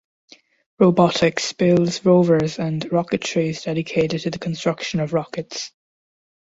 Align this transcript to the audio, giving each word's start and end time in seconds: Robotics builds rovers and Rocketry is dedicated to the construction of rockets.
Robotics 0.79 1.53
builds 1.53 2.03
rovers 2.03 2.57
and 2.57 2.81
Rocketry 2.89 3.49
is 3.49 3.61
dedicated 3.61 4.21
to 4.21 4.31
the 4.31 4.39
construction 4.39 4.99
of 4.99 5.13
rockets. 5.13 5.71